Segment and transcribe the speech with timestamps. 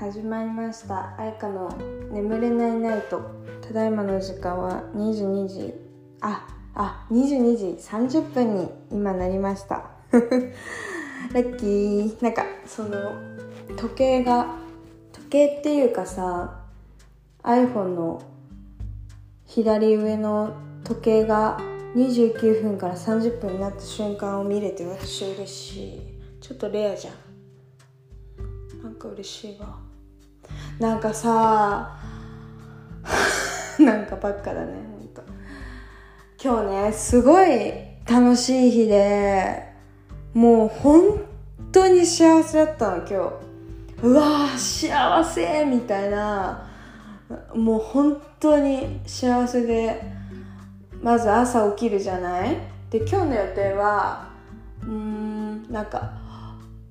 [0.00, 1.14] 始まりました。
[1.18, 1.68] あやかの
[2.10, 3.20] 眠れないナイト。
[3.60, 5.74] ただいまの時間は22時。
[6.22, 9.90] ああ22時30分に今なりました。
[10.10, 12.22] ラッキー。
[12.24, 13.12] なんかその
[13.76, 14.56] 時計が
[15.12, 16.62] 時計っていうかさ
[17.42, 18.22] iPhone の
[19.44, 21.60] 左上の時計が
[21.94, 26.00] 29分から30分になった瞬間を見れて私嬉しい。
[26.40, 28.82] ちょっとレアじゃん。
[28.82, 29.89] なんか嬉しいわ。
[30.80, 31.96] なんかさ
[33.78, 35.00] なんかばっかだねほん
[36.42, 37.72] 今日ねすごい
[38.10, 39.62] 楽しい日で
[40.32, 41.20] もう本
[41.70, 43.14] 当に幸せだったの今日。
[44.02, 46.66] うわー幸せみたいな。
[47.54, 50.00] もう本当に幸せで
[51.02, 52.56] まず朝起きるじゃない？
[52.88, 54.30] で今日の予定は
[54.82, 56.10] うんなんか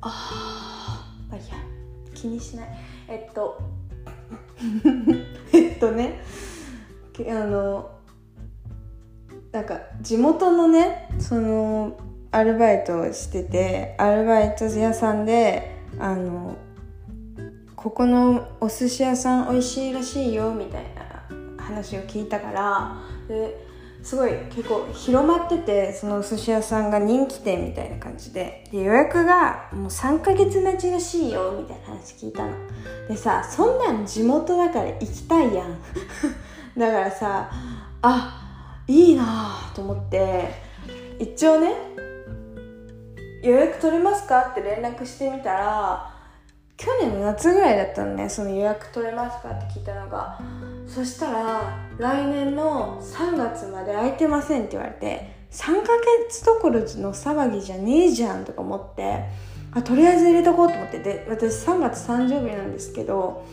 [0.01, 1.55] ああいや
[2.13, 2.69] 気にしない。
[3.07, 3.59] えっと
[5.53, 6.21] えっとね
[7.29, 7.91] あの
[9.51, 11.97] なんか地元のねその
[12.31, 16.57] アルバイトをしててアルバイト屋さんであの
[17.75, 23.68] ここのお寿司屋さん美味しいらしいよみたいな話を聞いたからで
[24.09, 28.67] すごい結構広まっててそのお寿司屋さんが人気店みたいな感じで。
[28.71, 32.51] で予約がもう3ヶ月待ちらしいよみたいな話聞いたの。
[33.07, 35.77] でさそんなん地元だから行きたいやん。
[36.75, 37.51] だからさ
[38.01, 40.49] あいいなと思って。
[41.19, 41.75] 一応ね
[43.43, 46.11] 予約取れますかって連絡してみたら
[46.77, 50.39] 去年の夏ぐらいだったのねその予約取れますかって聞いたのが。
[50.89, 55.89] そしたら来年の3月まで空いてませんって言われて3ヶ
[56.27, 59.23] 月どころの騒ぎじゃねえじゃんとか思って
[59.71, 60.99] あとりあえず入れとこうと思って。
[60.99, 63.45] で私3月誕生日なんですけど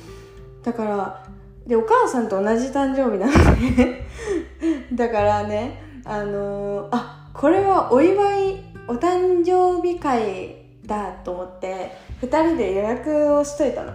[0.63, 1.27] だから
[1.67, 4.07] でお母さんと同じ誕生日なのね
[4.93, 11.93] だからねあのー、あこれはお祝いお誕生日会だと思って
[12.23, 13.93] 2人で予約をしといたの。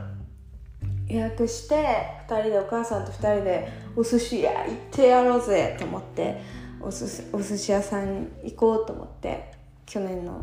[1.12, 6.42] 予約して2人でお母さんと2人でお寿司屋行ってやろうぜと思って
[6.80, 9.52] おすお寿司屋さん行こうと思って
[9.86, 10.42] 去年の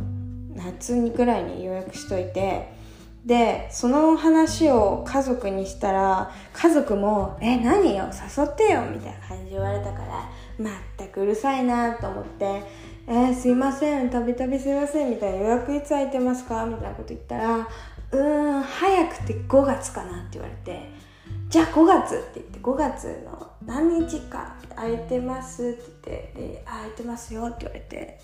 [0.55, 2.77] 夏にぐらいに予約しといて
[3.25, 12.63] でその話を家族にしたら家族も「え何よ誘ってよ」みたいな感じ言われたからまったくうるさいなと思って
[13.09, 17.57] 「えー、すいませんたびたびすいません」みたいな「予約いつ空いてますか?」みたいなこと言ったら
[18.13, 20.91] 「うーん早くて5月かな」って言われて
[21.49, 28.21] 「じゃあ5月」って言って5月の何日か空いてますって言って「で空いてますよ」って言われて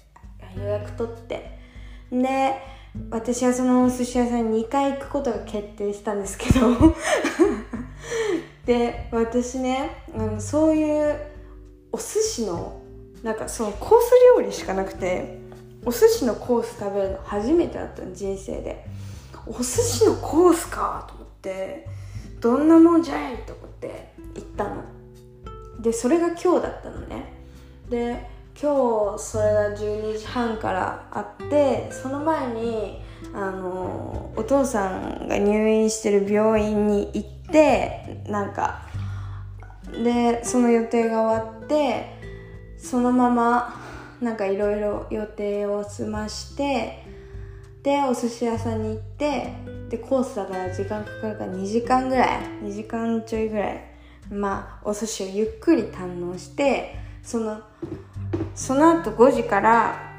[0.57, 1.59] 予約取って。
[2.13, 2.75] で
[3.11, 6.95] 私はそのお寿司屋さんに2回行くことが決定したんですけど。
[8.67, 11.21] で私ねあのそういう
[11.93, 12.81] お寿司の
[13.23, 15.41] なんかそのコース料理しかなくて
[15.85, 18.85] お寿司のコース食べるの初めてだったの人生で。
[19.47, 21.87] お寿司のコースかと思って
[22.45, 24.85] どんなもんじゃいと思って行ったの。
[25.81, 27.33] でそれが今日だったのね。
[27.89, 28.29] で
[28.61, 38.83] 今日それが12時半からあってその前にあのお父さんが入院してる病院に行ってなんか
[40.05, 42.11] でその予定が終わって
[42.77, 43.81] そのまま
[44.21, 47.05] なんかいろいろ予定を済まして
[47.85, 49.53] でお寿司屋さんに行って
[49.91, 53.85] でコースだから時間かかるから2時間ぐらい2時間ちょいぐらい
[54.31, 57.61] まあお寿司をゆっくり堪能してその
[58.55, 60.13] その後5時から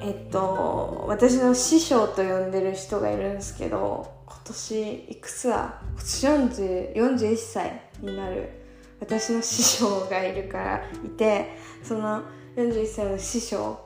[0.00, 5.80] えっと私の師匠と呼んでる人がいるんですけど今年いくつだ？
[5.92, 8.50] 今年40 41歳になる
[8.98, 12.22] 私の師匠がいるからいてその
[12.56, 13.83] 41歳の師匠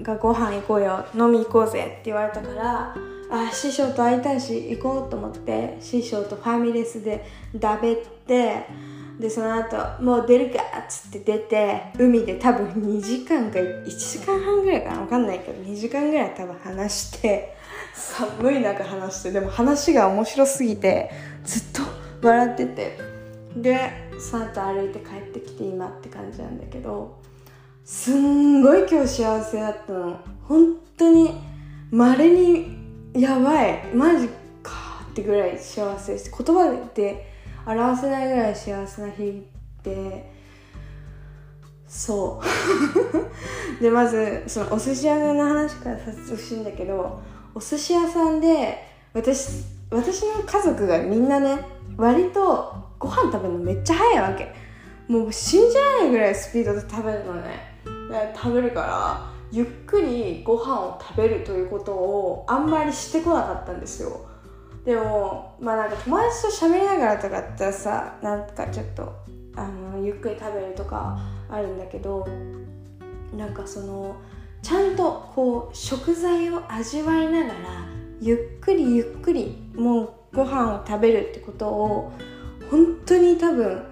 [0.00, 2.96] がご飯行こうよ飲み行こうぜって言われたから
[3.30, 7.24] あ師匠と会いたいし行こうと思って師匠とファミレスで
[7.54, 7.96] だべっ
[8.26, 8.66] て
[9.18, 17.54] でその後もう出るかっつって出て海で多分2時間か1時間半ぐらいかな分かんないけど2時間ぐらい多分話して
[17.94, 21.10] 寒い中話してでも話が面白すぎて
[21.44, 23.14] ずっと笑ってて。
[23.56, 23.78] で
[24.18, 27.16] その後歩いて帰ってきて今って感じなんだけど
[27.84, 30.18] すんごい今日幸せだったの。
[30.48, 31.38] 本当に
[31.90, 32.78] まれに
[33.12, 33.84] やばい。
[33.94, 34.26] マジ
[34.62, 37.30] かってぐらい幸せです言葉で
[37.66, 39.46] 表せないぐらい幸せな日
[39.82, 40.32] で。
[41.86, 42.44] そう。
[43.82, 47.20] でまずそのお寿司屋さんの話から早速しいんだけど
[47.54, 48.78] お寿司屋さんで
[49.12, 51.58] 私私の家族がみんなね
[51.98, 54.54] 割とご飯食べるのめっちゃ早いわけ。
[55.06, 57.73] もう信じられないぐらいスピードで食べるのね。
[58.34, 64.26] 食べるからゆっくりご飯を食べるということをあんまりしてこなかったんですよ。
[64.84, 69.12] でもまあなんか友達と喋りながらとかだったらさなんかちょっと
[69.56, 71.18] あのゆっくり食べるとか
[71.48, 72.26] あるんだけど
[73.34, 74.16] なんかその
[74.62, 77.54] ちゃんとこう食材を味わいながら
[78.20, 82.12] ゆっくりゆっくりもうご飯を食べるってことを
[82.70, 83.84] 本当に多分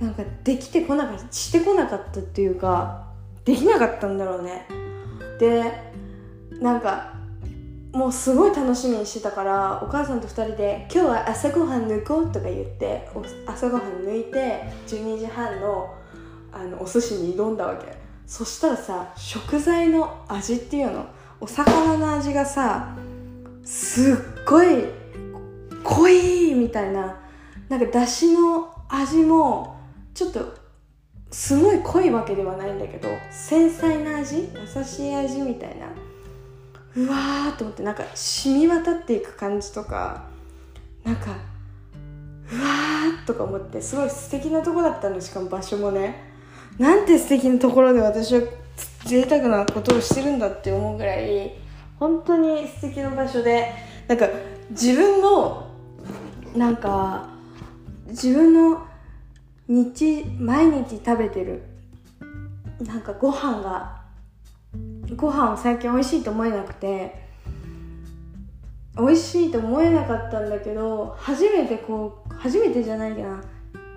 [0.00, 3.06] なんかできてこなかったしてこなかったっていうか
[3.44, 4.66] できなかったんだろうね。
[5.38, 5.64] で
[6.60, 7.14] なんか
[7.92, 13.08] もうすごい楽しみにしてたからお母さんと2人で「今日は朝ごはん抜こう」とか言って
[13.46, 15.94] 朝ごはん抜いて12時半の
[16.52, 18.04] あのお寿司に挑んだわけ。
[18.26, 21.04] そしたらさ食材の味っていうの
[21.40, 22.88] お魚の味がさ
[23.62, 24.86] すっごい
[25.82, 27.18] 濃いみたいな
[27.68, 29.73] なんかだしの味も
[30.14, 30.54] ちょっと
[31.30, 35.86] すごい濃いわけではないんだけど繊細な味優しい味みたいな。
[36.96, 40.26] うわーと思ってなんか染み渡っていく感じとか
[41.02, 41.32] なんか
[42.52, 46.32] うわーとか思ってすごい素敵なとこだったのしかも場所もね。
[46.78, 48.42] なんて素敵なところで私は
[49.04, 51.52] 贅沢なことをしてるんだって思うぐらい
[51.98, 53.72] 本当に素敵な場所で
[54.08, 54.28] なんか
[54.70, 55.70] 自分の
[56.56, 57.28] なんか
[58.06, 58.86] 自分の
[59.68, 61.62] 日毎日食べてる。
[62.80, 64.02] なんかご飯が
[65.16, 67.14] ご飯を最近美味しいと思えなくて
[68.96, 73.44] 美味しいと思えなかったんだけど初めてこう初めてじゃないかな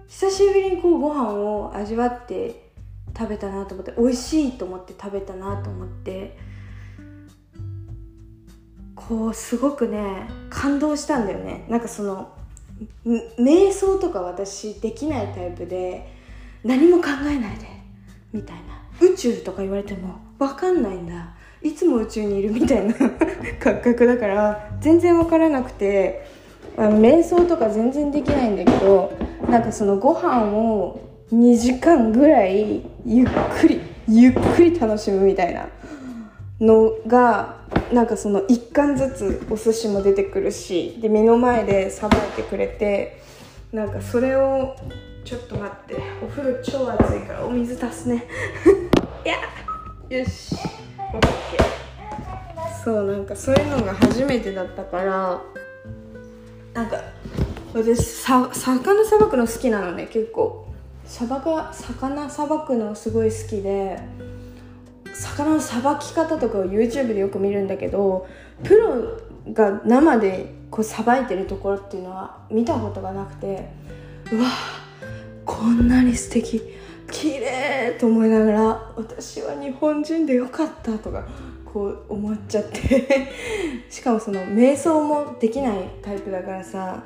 [0.07, 2.71] 久しぶりにこうご飯を味わって
[3.17, 6.37] 食べたなと思って美味しいと思って食べたなと思って
[8.95, 11.65] こうすごくね感動したんだよね。
[11.69, 12.36] なんかその
[13.05, 16.13] 瞑想とか私できないタイプで
[16.63, 17.67] 何も考えないで
[18.33, 18.77] みたいな。
[18.99, 21.35] 宇宙とか言われても分かんないんだ。
[21.61, 22.93] いつも宇宙にいるみたいな
[23.59, 26.25] 感覚だから全然分からなくて
[26.77, 29.11] 瞑想とか全然できないんだけど
[29.49, 30.99] なんかそのご飯を
[31.33, 33.27] 2時間ぐらいゆっ
[33.59, 35.67] くりゆっくり楽しむみたいな。
[36.59, 37.57] のが
[37.93, 43.21] なんかその1貫ずつお寿司も出てくるしで目の前でさばいてくれて
[43.71, 44.75] なんかそれを
[45.23, 48.25] ちょっと待ってお風呂超熱いからお水足すね。
[49.25, 49.27] い
[50.09, 50.55] やよし。
[50.55, 51.77] OK
[52.83, 55.41] そうなんかそういうのが初めてだったから
[56.73, 57.01] なんか
[57.73, 60.65] 私さ魚さばくの好きなのね結構。
[61.05, 63.99] さばか魚さばくのすごい好きで
[65.19, 68.27] 魚のさばき方とかを YouTube でよく見るんだけど
[68.63, 73.69] プロが生でこうさばいてるところっていうのは見たことがなくて
[74.31, 74.49] うわ
[75.45, 76.61] こんなに素敵
[77.09, 78.61] 綺麗と思いながら
[78.95, 81.25] 私は日本人でよかったとか
[81.65, 83.27] こう思っちゃって。
[83.89, 87.03] しかもその瞑想もできないタイプだからさ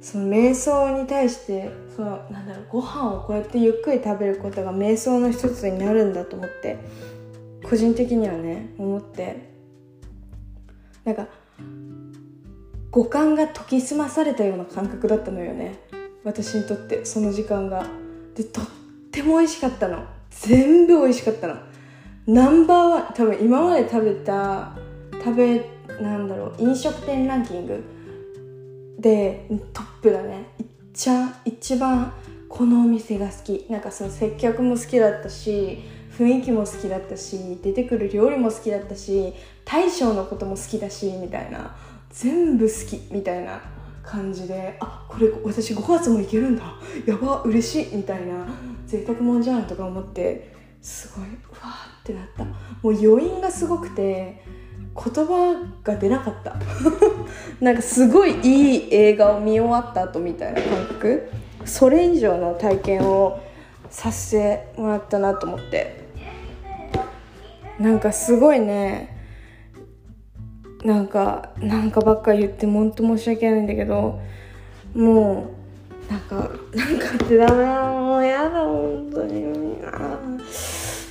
[0.00, 6.78] その瞑想に対してそのなんだろうご飯をこうやってゆっくり食べることが瞑想の一つになるんだと思って。
[7.68, 9.52] 個人的にはね思って。
[11.04, 11.26] なんか
[12.90, 15.80] 五感が研ぎ澄まされたような感覚だったのよね。
[16.22, 17.86] 私にとってその時間が。
[18.34, 18.64] でとっ
[19.10, 20.04] ても美味しかったの。
[20.30, 21.56] 全部美味しかったの。
[22.26, 24.76] ナンバーワン多分今まで食べた
[25.12, 27.84] 食べなんだろう飲食店ランキング。
[28.98, 30.46] でトップだね。
[30.92, 32.12] 一番一番
[32.48, 33.66] このお店が好き。
[33.68, 35.80] なんかその接客も好きだったし
[36.18, 41.76] 雰囲気も好きだったし出てくる料理も好きだったし大将のことも好きだしみたいな。
[42.14, 43.60] 全部好きみたいな
[44.04, 46.62] 感じであこれ私5月も行けるんだ。
[47.06, 47.96] やば嬉しい。
[47.96, 48.46] みたいな。
[48.86, 52.44] 贅沢もんじゃんとか思ってすごいうわーってなった。
[52.44, 52.52] も
[52.84, 54.44] う余韻がすごくて
[54.94, 56.54] 言葉が出なかった。
[57.60, 61.28] なんかすごいいい映画を見終わった後みたいな感覚。
[61.64, 63.40] それ以上の体験を
[63.90, 66.03] させてもらったなと思って。
[67.78, 69.14] なんかすごいね。
[70.84, 74.20] なんかなんかばっか言ってほんと申し訳ないんだけど
[74.94, 75.50] も
[76.08, 77.84] うなんかなんかってダメな。
[77.90, 79.44] もうやだ本当に。
[79.82, 80.20] あ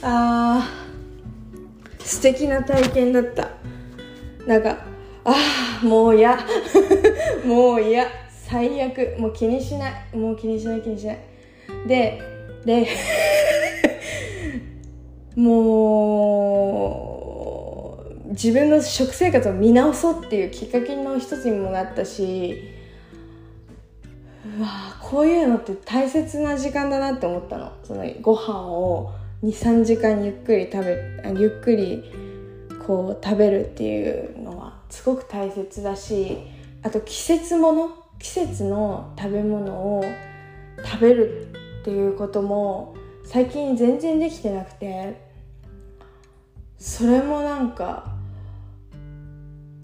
[0.03, 0.69] あ
[1.99, 3.49] 素敵な体験だった。
[4.45, 4.77] なんか
[5.25, 5.33] あ
[5.81, 6.37] あもう嫌。
[7.45, 8.05] もう嫌。
[8.29, 9.15] 最悪。
[9.19, 10.17] もう気にしない。
[10.17, 11.17] もう気にしない気にしない。
[11.87, 12.21] で
[12.65, 12.87] で
[15.35, 17.13] も
[18.25, 22.69] う自分の食生活を見直そうっていうきっかけの一つにもなったし
[24.57, 24.69] うわ
[25.01, 27.71] こういうのって大切な時間だなって思ったの。
[27.83, 29.11] そのご飯を
[29.43, 30.97] 23時間ゆっくり食べ
[31.39, 32.03] ゆっくり
[32.85, 36.37] こう食べるっていうのはすごく大切だし
[36.81, 40.03] あと季節もの季節の食べ物を
[40.83, 41.47] 食べる
[41.81, 45.22] っていうことも最近全然できてなくて。
[46.85, 48.03] それもなんか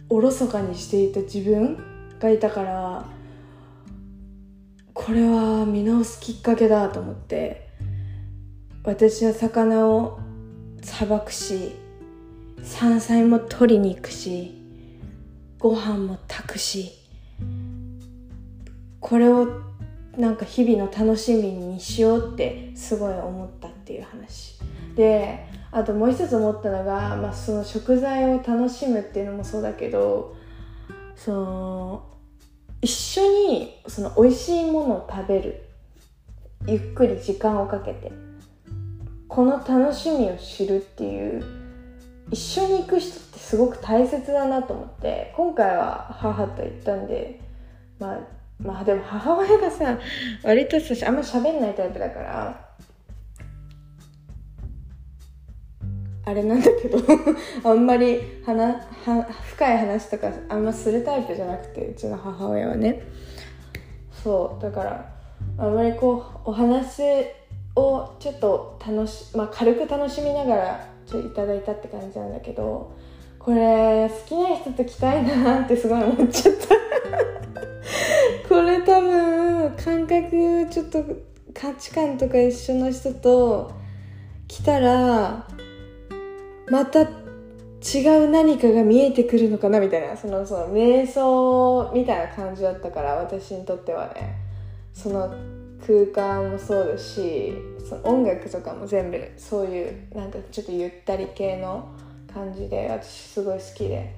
[0.09, 1.81] おろそかにしていた自分
[2.19, 3.05] がいたから
[4.93, 7.69] これは見直すきっかけだと思って
[8.83, 10.19] 私は魚を
[10.81, 11.71] さばくし
[12.63, 14.61] 山菜も取りに行くし
[15.57, 16.91] ご飯も炊くし
[18.99, 19.47] これを
[20.17, 24.59] なんか日々の楽しみにしようってすごい思ったっていう話。
[24.97, 30.35] であともう一つ思ったのが、まあ、その食材を楽しむっていうのもそうだけど
[31.15, 32.09] その
[32.81, 35.65] 一緒にその美味しいものを食べる。
[36.65, 38.11] ゆっくり時間をかけて。
[39.27, 41.43] この楽しみを知るっていう。
[42.31, 45.33] 一緒に行く人ってすごく大切だなと思って。
[45.35, 47.41] 今回は母と行ったんで
[47.99, 48.19] まあ
[48.61, 49.97] まあでも母親がさ
[50.43, 52.68] 割とさあんま喋んないタイプだから
[56.25, 56.99] あれなんだけど
[57.63, 63.01] あんまりは深い話とかあんまするタイプじゃなくてうちの母親はね。
[64.23, 65.05] そうだから
[65.57, 67.03] あんまりこうお話
[67.75, 72.91] をちょっと楽し、まあ、軽く楽しみながらちょいただいたって感じなんだけど
[73.39, 76.75] これ好きな人と来たいなってすごい思っちゃった。
[78.49, 81.03] これ多分感覚ちょっと
[81.53, 83.71] 価値観とか一緒の人と
[84.47, 85.47] 来たら
[86.69, 87.05] また違
[88.25, 94.37] う何かが見えてくるのかなみたいなそのその瞑想みたいな感じだったから私にとってはね。
[94.93, 95.33] その
[95.85, 97.53] 空間もそうだし
[97.87, 101.87] その音楽とかも全部そういうなんかちょっとゆったり系の
[102.33, 104.13] 感じで私すごい好きで。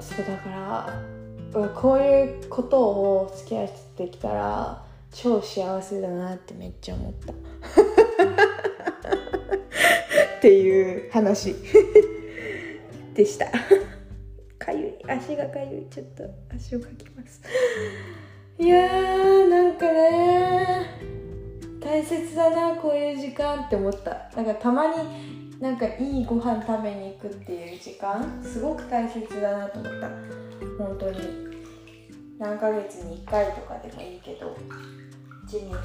[0.00, 4.82] そうだからこういうことを付き合いてきたら
[5.12, 7.32] 超幸せだなってめっちゃ思った。
[10.42, 11.54] っていう話。
[13.14, 13.46] でした。
[14.58, 14.94] かゆい。
[15.06, 15.86] 足がかゆい。
[15.88, 17.40] ちょっと足をかきます。
[18.58, 20.98] いやーなんかね。
[21.80, 24.32] 大切だなこういう時間って思った。
[24.34, 28.42] なんかたまになんかいいご飯食べに行くっていう時間。
[28.42, 30.10] すごく大切だなと思った。
[30.76, 31.18] 本当に。
[32.40, 34.56] 何ヶ月に1回とかでもいいけど。
[35.46, 35.76] 1年 ,1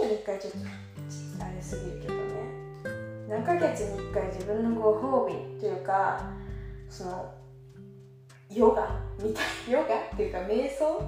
[0.00, 2.59] 年に1回ちょっとあれすぎるけどね。
[3.30, 6.20] 何ヶ月に1回自分のご褒美というか
[6.88, 7.32] その
[8.52, 11.00] ヨガみたい ヨガっていうか瞑想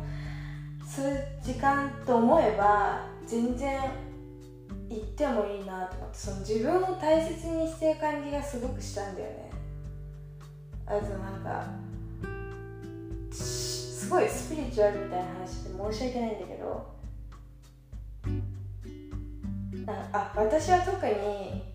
[0.87, 3.81] する時間と思えば全然
[4.89, 9.51] 行ってもいいなと思ってその自分を大切にしてる感じがすごくしたんだよね。
[10.87, 11.67] あとなんか
[13.33, 16.87] すごいスピリチュアルみたいな話で申し訳ないんだけど
[20.13, 21.72] あ私は特に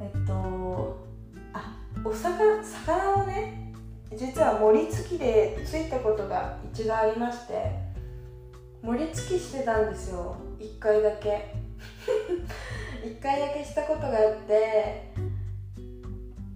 [0.00, 1.06] えっと
[1.52, 3.72] あお魚魚をね
[4.16, 7.94] 実は盛り付きでついたことが一度ありまして
[8.82, 10.36] 盛り付きしてたんですよ。
[10.60, 11.54] 1回だけ。
[13.02, 15.10] 1回だけしたことがあって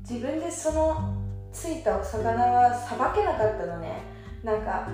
[0.00, 1.14] 自分でその
[1.52, 4.02] ついたお魚はさばけなかったのね。
[4.44, 4.88] なんか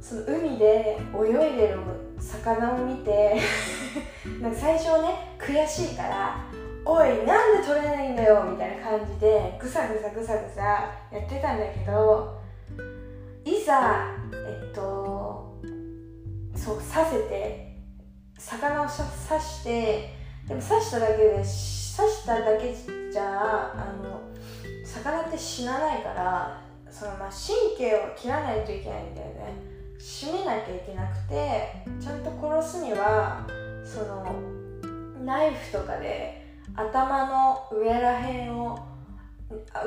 [0.00, 1.78] その海で泳いでる
[2.18, 3.40] 魚を見て
[4.40, 6.44] なんか最初ね悔しいから
[6.88, 10.62] 「おいなんで取れないんだよ」みたいな感じでぐさぐさぐさぐさ
[11.10, 12.40] やってたんだけど
[13.44, 15.58] いざえっと
[16.54, 17.76] そう刺せて
[18.38, 18.94] 魚を刺
[19.40, 20.14] して
[20.46, 24.20] でも刺しただけで刺しただけじゃあの
[24.84, 29.76] 魚って死なないからそのまあ神経を切らないといけないんだよね。
[29.98, 33.44] 締めなきゃいけなくてちゃんと殺すには
[33.84, 34.24] その
[35.24, 36.45] ナイフとかで
[36.76, 38.78] 頭の上らへんを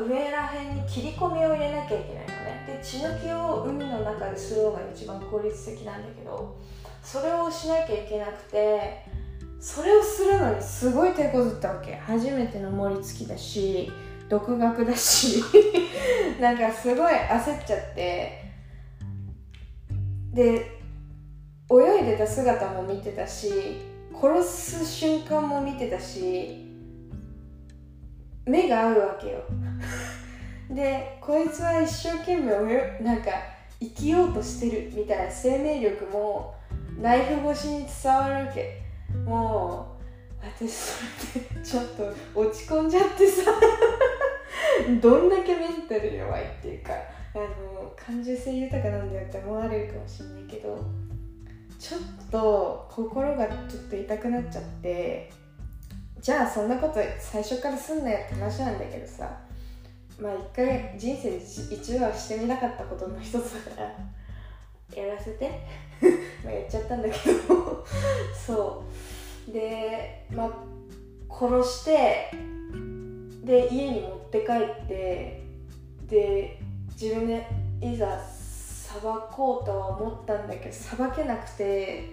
[0.07, 2.63] 上らへんに切り込みを入れなきゃいけないのね。
[2.65, 6.57] で血抜きを海の中でするのが一番効率的なんだけど
[7.03, 9.05] それをしなきゃいけなくて
[9.59, 11.95] それをするのにすごい手こずったわけ。
[11.97, 13.91] 初めての盛り付きだし
[14.27, 15.43] 独学だし。
[16.41, 18.49] なんかすごい焦っちゃって。
[20.33, 20.79] で
[21.71, 23.51] 泳いでた姿も見てたし
[24.13, 26.68] 殺す瞬間も見てたし
[28.45, 29.39] 目が合うわけよ。
[30.69, 33.31] でこいつは一生懸命なんか
[33.79, 36.53] 生きようとしてるみたいな生命力も
[36.99, 38.81] ナイフ越しに伝わるわけ。
[39.25, 39.97] も
[40.41, 41.03] う私そ
[41.35, 42.03] れでちょっと
[42.35, 43.51] 落ち込んじゃってさ。
[45.01, 46.93] どんだけメンタル弱いっていうか
[47.35, 50.77] あの感受性豊かなんだよって思われるかもしれないけど
[51.77, 55.31] ちょっと心がちょっと痛くなっちゃって
[56.21, 59.39] じゃあそんなこと最初からすんなよって話なんだけどさ
[60.19, 61.37] まあ一回人生で
[61.75, 65.49] 一度はしてみなかったことの一つだからやらせて。
[66.43, 67.15] まあやっちゃったんだけ
[67.47, 67.85] ど。
[68.35, 68.83] そ
[69.47, 69.51] う。
[69.51, 70.51] でまあ
[71.33, 72.31] 殺して
[73.43, 75.43] で家に持って帰って
[76.07, 76.59] で
[76.99, 77.47] 自分で
[77.81, 82.09] いざさばこうとは思ったんだけどさばけなくて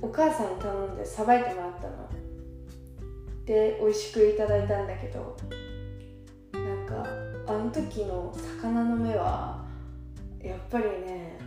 [0.00, 2.17] お母さんに頼んでさばいてもらったの。
[3.48, 5.34] で美味しくいただいたんだけど
[6.52, 7.02] なんか
[7.46, 9.64] あの時の魚の目は
[10.38, 11.38] やっぱりね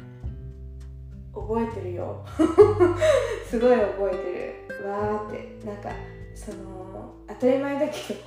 [1.32, 2.26] 覚えてるよ。
[3.48, 4.90] すごい覚えてる。
[4.90, 5.66] わーって。
[5.66, 5.90] なんか
[6.36, 8.20] その当たり前だけど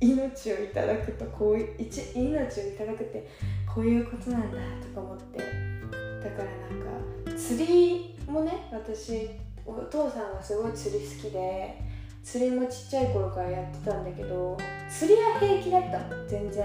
[0.00, 1.76] 命をいただくとこういう
[2.16, 3.28] 命をいただくって
[3.72, 5.38] こういうことなんだとか思って。
[5.38, 6.44] だから
[6.76, 9.30] なんか釣りもね私
[9.66, 11.89] お父さんがすごい釣り好きで
[12.22, 14.56] 釣りもちっちゃい頃からやってたんだけど
[14.90, 16.64] 釣りは平気だったの全然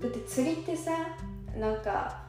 [0.00, 0.92] だって釣りってさ
[1.58, 2.22] なんか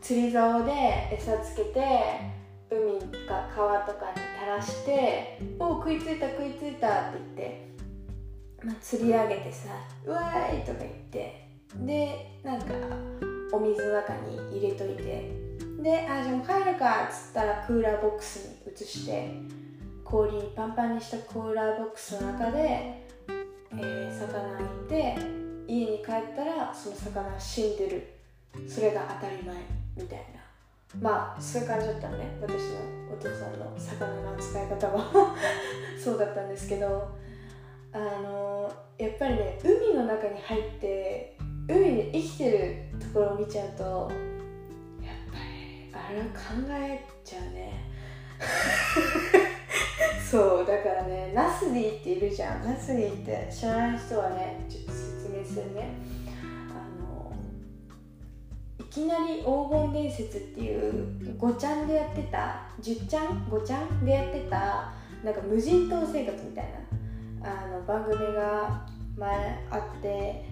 [0.00, 0.72] 釣り竿で
[1.12, 7.68] 餌つけて海か川とかに垂らして「おお食いついた食いついた」って言って、
[8.62, 9.70] まあ、釣り上げてさ
[10.06, 12.74] 「うわーい!」とか言ってでなんか
[13.52, 15.30] お水の中に入れといて
[15.82, 19.30] で「あじゃあもう帰るか」っつったらクーラーボックスに移して
[20.10, 23.06] 氷パンパンにしたクーラーボックスの中で、
[23.72, 25.16] えー、魚いて
[25.68, 28.14] 家に帰ったらその魚は死んでる。
[28.68, 29.54] それが当たり前
[29.96, 30.40] みたいな。
[31.00, 32.36] まあそういう感じだったのね。
[32.40, 32.58] 私の
[33.12, 35.36] お父さんの魚の扱い方は
[36.02, 37.20] そうだったんですけど。
[37.92, 41.36] あのやっぱりね海の中に入って
[41.68, 43.82] 海で生きてるところを見ちゃうと
[45.02, 46.30] やっぱりあれは考
[46.70, 47.84] えちゃうね。
[50.30, 52.64] そうだからねナス Dっているじゃん。
[52.64, 55.90] ナス Dって知らない人はねちょっと説明するね。
[56.70, 57.32] あの
[58.78, 64.92] いきなり黄金伝説っていう5ちゃんでやってた10ちゃん？5ちゃんでやってた
[65.24, 66.64] なんか無人島生活みたい
[67.42, 70.44] なあの番組が前あって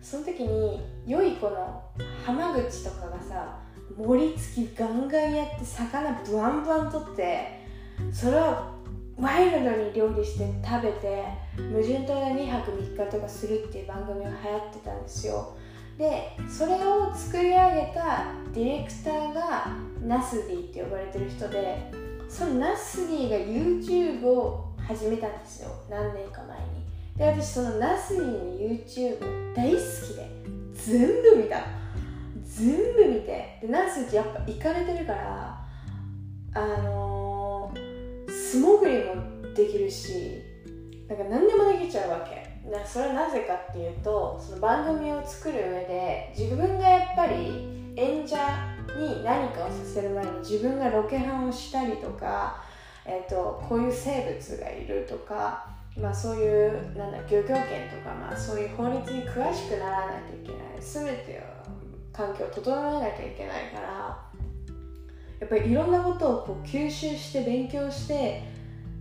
[0.00, 1.82] その時に良い子の
[2.24, 3.58] 浜口とかがさ
[3.98, 7.60] 盛り付きガンガンやって魚ブワンブワン取って
[8.10, 8.75] それを
[9.18, 11.24] ワイルドに料理して食べて
[11.56, 15.56] 無人島で2泊3日とかするっていう番組が流行ってたんですよ。
[15.96, 19.66] でそれを作り上げたディレクターが
[20.02, 21.90] ナス Dって呼ばれてる人で
[22.28, 25.70] そのナス Dが YouTube を始めたんですよ。
[25.88, 26.86] 何年か前に。
[27.16, 30.30] で私そのナス Dの YouTube 大好きで
[30.74, 31.64] 全部見た。
[32.44, 33.58] 全部見て。
[33.62, 35.66] でナス Dやっぱイカれてるから
[36.52, 37.15] あのー、
[38.46, 40.40] 素潜りもできるし
[41.08, 42.46] なんか何でもできちゃうわけ。
[42.70, 48.36] なそれはなぜかっていうとその番組を作る上で自分がやっぱり演者
[48.98, 52.62] に何かをさせる前に自分がロケハンをしたりとか、
[53.04, 57.54] えーと、こういう生物がいるとか、まあ、そういうなんだ漁業権
[57.88, 60.80] とか、まあ、そういう法律に詳しくならないといけない。
[60.80, 61.66] 全てを
[62.12, 64.25] 環境を整えなきゃいけないから
[65.40, 68.42] やっぱりいろんなことをこう吸収して勉強して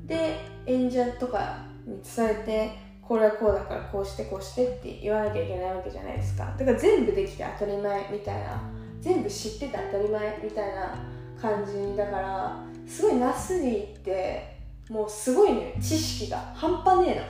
[0.05, 2.71] で演者とかに伝えて
[3.01, 6.55] これはこうだからこうしてこうしてって言わなきゃいけないわけじゃないですか。
[6.57, 8.61] だから全部できて当たり前みたいな。
[9.05, 10.95] 全部知ってて当たり前みたいな
[11.39, 14.57] 感じだからすごいナスリーって
[14.89, 17.23] もうすごいね知識が半端ね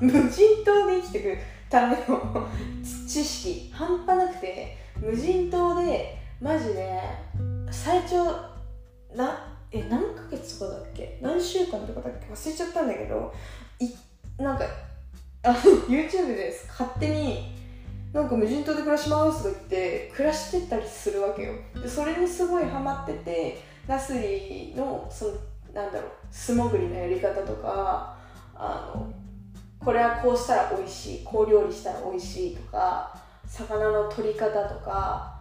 [0.00, 2.48] 無人島で生きてくための
[3.06, 3.70] 知識。
[3.70, 6.98] 半端なくて無人島でマジで
[7.74, 8.24] 最長
[9.16, 11.18] なえ何ヶ月とかだっけ？
[11.20, 12.26] 何週間とかだっけ？
[12.32, 13.32] 忘れちゃったんだけど
[13.80, 13.90] い
[14.42, 14.64] なんか
[15.42, 15.50] あ
[15.88, 16.66] YouTube です。
[16.68, 17.52] 勝手に
[18.12, 21.52] なんか無人島で暮らしますとか言って暮らしてたりするわけよ。
[21.82, 25.32] でそれにすごいハマっててナスリのその
[25.74, 28.16] なんだろう素潜りのやり方とか
[28.54, 29.12] あの
[29.84, 33.12] これはこうしたら美味しいこう料理したら美味しいとか
[33.46, 35.33] 魚の取り方とか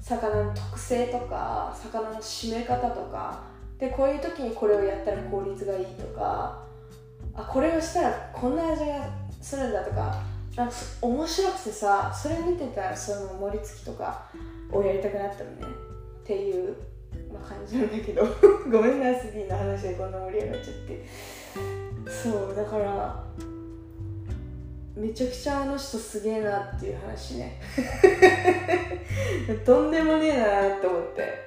[0.00, 3.50] 魚の特性とか魚の締め方とか。
[3.78, 6.62] でこういう時にこれをやったら効率がいいとか。
[7.34, 9.08] あこれをしたらこんな味が
[9.40, 10.22] するんだとか。
[10.56, 14.26] なんか面白くてさそれ見てたらその盛り付きとか
[14.72, 15.62] をやりたくなったのね。
[16.22, 16.76] っていう、
[17.32, 18.26] まあ、感じなんだけど。
[18.70, 21.04] ごめんなスディの話でこんな盛り上がっちゃって。
[22.10, 23.24] そうだから
[24.96, 27.60] めちゃくちゃあの人すげえなっていう話ね。
[29.64, 31.46] とんでもねえなって思って。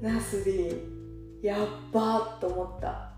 [0.00, 1.00] ナス D
[1.42, 1.58] やっ
[1.92, 3.10] ばーと思った。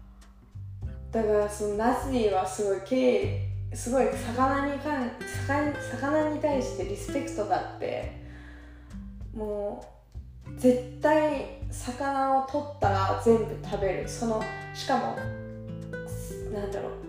[1.10, 5.10] だからそのナス D はすごい経すごい魚にかん
[5.46, 8.12] 魚魚に対してリスペクトがあって
[9.34, 9.84] も
[10.46, 14.08] う絶対魚を取ったら全部食べる。
[14.08, 14.42] その
[14.74, 15.16] しかも
[16.52, 17.01] なんだろう。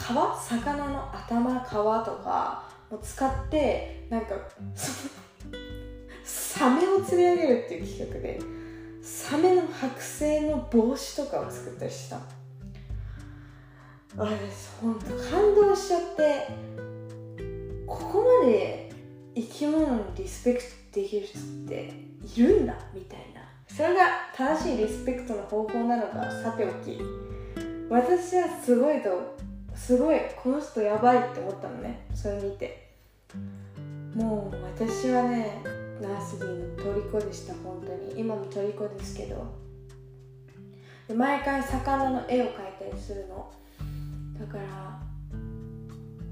[0.00, 1.70] 皮魚の頭皮
[2.04, 4.34] とかを使ってなんか
[6.24, 8.40] サメを釣り上げるっていう企画で
[9.02, 12.18] サメの剥製の帽子とかを作ったりした。
[14.18, 16.48] あれです本当感動しちゃって
[17.86, 18.90] ここまで
[19.36, 21.94] 生き物にリスペクトできる人って
[22.36, 23.40] いるんだみたいな。
[23.68, 24.00] それが
[24.36, 27.00] 正しいリスペクトの方法なのかさておき
[27.88, 29.36] 私はすごいと
[29.74, 32.06] すごいこの人やばいって思ったのね。
[32.14, 32.90] それ見て。
[34.14, 35.62] もう私はね
[36.00, 38.20] ナースリーの虜でした本当に。
[38.20, 39.46] 今も虜ですけど。
[41.08, 42.52] で毎回魚の絵を描い
[42.90, 43.50] たりするの。
[44.38, 45.00] だから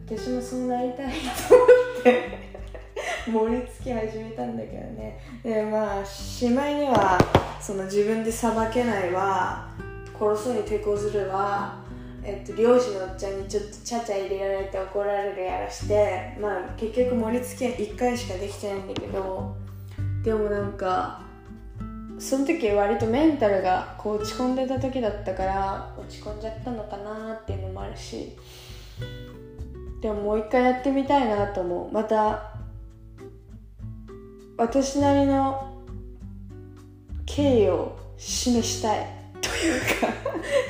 [0.06, 1.12] 私もそうなりたい
[1.48, 2.48] と思って。
[3.30, 5.20] 盛り付け始めたんだけどね。
[5.42, 7.18] でまあしまいには
[7.60, 9.68] その自分でさばけないわ。
[10.18, 11.87] 殺すに手こずるわ。
[12.24, 19.56] えっと、漁師のおっちゃんにちょっとちゃちゃ入れられて怒られるやらしてまあ結局盛り付け1回しかできてないんだけど
[20.24, 21.22] でもなんか
[22.18, 28.36] その時割とメンタルがこう落ち込んでた時だったから落ち込んじゃったのかなっていうのもあるし
[30.00, 31.92] でももう一回やってみたいなと思う。
[31.92, 32.52] また
[34.56, 35.82] 私なりの
[37.26, 39.06] 敬意を示したい。
[39.66, 40.12] いうか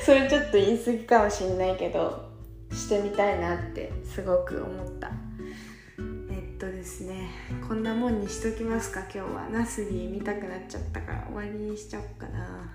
[0.05, 2.29] それちょっと言い過ぎかもしんないけど
[2.71, 5.11] してみたいなってすごく思った。
[6.31, 7.29] えっとですね
[7.67, 9.49] こんなもんにしときますか今日は。
[9.51, 12.71] ナスに見たくなっちゃったから終わりにしちゃおうかな。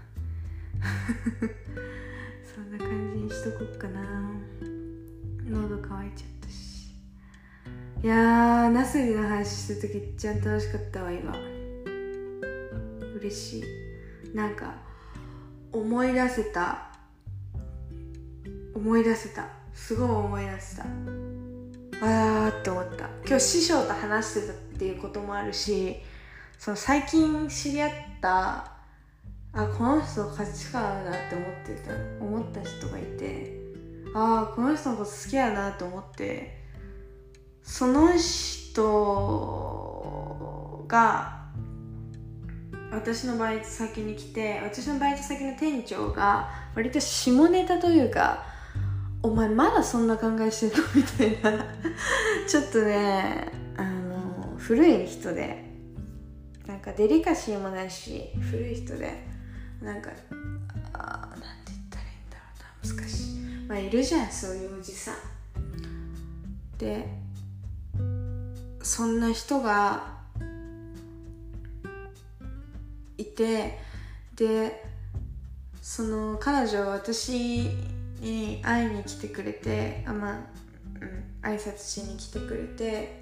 [2.55, 4.31] そんな感じにしとこっかな。
[5.49, 6.93] 喉乾いちゃったし。
[8.03, 11.35] いやーナスリの話してる時一番楽しかったわ今。
[13.17, 13.65] 嬉しい。
[14.35, 14.84] なんか
[15.75, 16.89] 思い出せた。
[18.75, 19.49] 思い出せた。
[19.73, 20.85] すごい思い出せた。
[20.85, 23.09] あーって思った。
[23.27, 25.97] 今日師匠と話してたっていうこともあるし
[26.59, 28.73] その最近知り合った
[29.53, 31.93] あこの人価値観あるなって思ってた
[32.25, 33.61] 思った人がいて
[34.15, 36.61] ああこの人のこと好きやなと思って
[37.63, 38.85] その人
[40.89, 41.44] が
[42.95, 48.45] 私のバイト先に来て私のバイト先の店長が割と下ネタというか
[49.23, 50.89] お前まだそんな考えしてるの？
[50.95, 51.65] みたいな。
[52.47, 55.65] ちょっとねあの古い人で
[56.67, 59.27] なんかデリカシーもないし古い人で
[59.81, 60.11] なんか
[60.93, 62.43] あなんて言ったらいいんだろ
[62.85, 63.67] うな難しい。
[63.67, 65.15] まあいるじゃんそういうおじさん。
[66.79, 67.09] で
[68.83, 70.14] そんな人が
[73.25, 73.79] いて
[74.37, 74.85] で
[75.83, 77.71] その彼女は私
[78.21, 80.39] に会いに来てくれてあまあ、
[81.01, 83.21] うん、挨拶しに来てくれて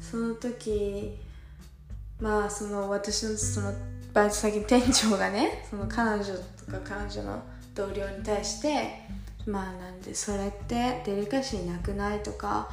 [0.00, 1.16] その時
[2.20, 3.72] まあその私のその
[4.12, 7.42] バイト先店長がねその彼女とか彼女の
[7.74, 9.02] 同僚に対して
[9.46, 12.68] まあなんでそれってデリカシーなくないとか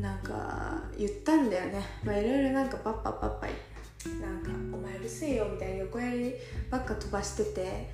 [0.00, 1.84] なんか言ったんだよね。
[2.02, 4.50] まあいろいろなんかパッパパッパなんか
[5.02, 6.34] 「うるせえよ」みたいな横やり
[6.70, 7.90] ばっか飛ばしてて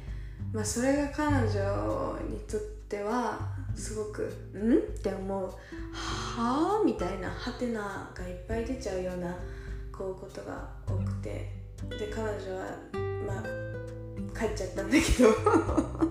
[0.53, 3.39] まあそれが彼女にとっては
[3.75, 4.23] すごく
[4.55, 5.47] 「ん?」って思う
[5.93, 9.35] 「はあ?」みたいなハテナがいっぱい出ちゃうような
[9.91, 11.51] こうことが多くて
[11.89, 12.67] で彼女は
[13.27, 15.35] まあ帰っちゃったんだけど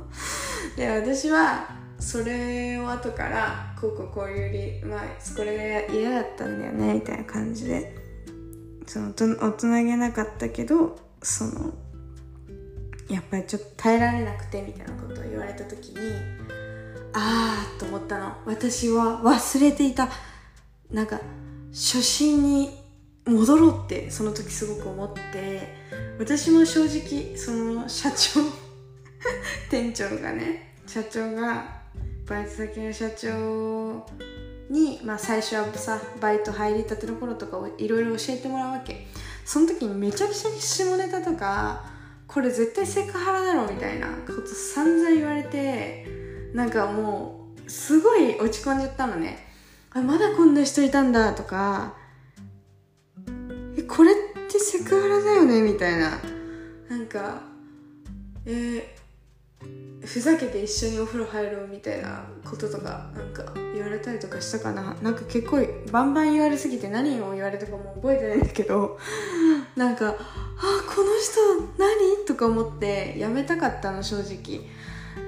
[0.75, 5.01] で私はそれを後からこうこうこういう理まあ
[5.35, 8.06] これが嫌だったんだよねみたいな感じで
[8.87, 11.73] その大人げなかったけどその
[13.09, 15.97] やっぱりちょっと耐えられなくてみたいなことを言われた時に
[17.13, 18.35] ああと思ったの。
[18.45, 20.09] 私は忘れていた。
[20.91, 21.19] なんか
[21.71, 22.69] 初心に
[23.25, 25.75] 戻ろうってその時すごく思って
[26.19, 28.41] 私も正直その社長
[29.69, 31.81] 店長がね社長が
[32.25, 34.05] バイト先の社長
[34.69, 39.07] に、まあ、最初はさバイト入りたての頃とかをいろいろ教えてもらうわけ。
[39.45, 41.85] その時にめちゃくちゃ下ネタとか
[42.27, 46.05] これ絶対セクハラだろみたいなこと散々言われて
[46.53, 49.47] なんかもうすごい落ち込んじゃったのね。
[49.93, 51.95] あまだこんな人いたんだとか
[53.77, 54.15] えこれっ
[54.49, 56.19] てセクハラだよねみたいな。
[56.89, 57.41] なんか
[58.45, 59.06] えー
[60.07, 65.57] ふざけて一緒にお風呂入ろうみたいなこととかなんか言われたりとかしたかななんか結構
[65.91, 68.97] バンバン言われすぎて何を言われたかも覚えてないんだけど
[69.75, 74.61] なんか「あこの人何?」とか思ってやめたかったの正直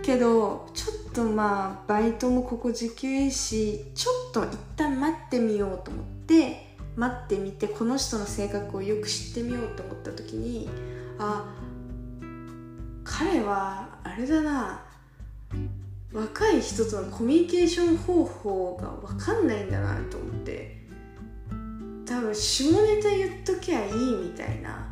[0.02, 10.70] けどちょっとまあバイトもここ時給いいしちょっと一旦待ってみようと思って待ってみてこの人の性格をよく知ってみようと思った時に
[11.18, 11.54] あ
[13.04, 13.89] 彼は
[14.20, 14.86] れだな。
[16.12, 20.78] 若い人とのコミュニケーション方法が分かんないんだなと思って。
[22.06, 24.88] 多分下ネタ言っときゃいいみたいな。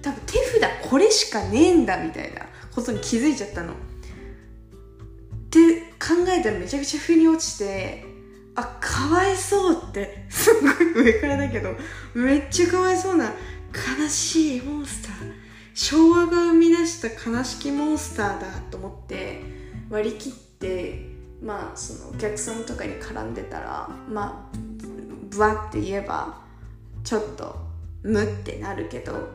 [0.00, 3.72] 多分手札これしかねえんだみたいなことに気づいちゃったの。
[3.72, 3.76] っ
[5.50, 8.04] て考えたらめちゃくちゃ腑に落ちて
[8.54, 10.26] あかわいそうって。
[10.30, 11.76] すごい上からだけど。
[12.14, 13.26] めっちゃかわいそうな
[14.00, 15.41] 悲しいモンスター。
[15.74, 19.40] 昭和が生み出した悲しきモンスターだと思って
[19.90, 21.06] 割り切って
[21.42, 24.56] まあそのお客さんとかに絡んでたらまあ
[25.30, 26.42] ブワって言えば
[27.04, 27.56] ちょっと
[28.02, 29.30] ムってなるけど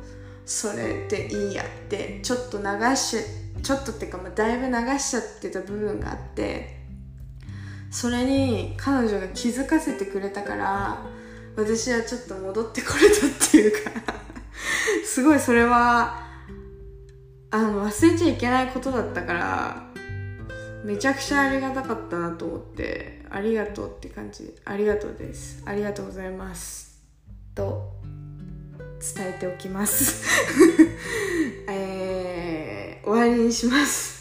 [0.45, 2.63] それでいいやってちょっと流
[2.95, 3.17] し
[3.63, 6.78] ちょっとっていうか、まあ、だいぶ流しちゃってた部分があって
[7.89, 11.04] それに彼女が気づかせてくれたから
[11.56, 13.91] 私はちょっと戻ってこれたっていうか
[15.06, 16.26] すごいそれは
[17.51, 19.88] あの忘れちゃいけないことだったから
[20.83, 24.55] めちゃくちゃありがたかったなと思ってありがとうって感じ。
[24.63, 25.62] ありがとうです。
[25.65, 27.01] ありがとうございます。
[27.53, 27.91] と
[29.15, 30.25] 伝えておきます。
[31.69, 34.16] えー、終わりにします。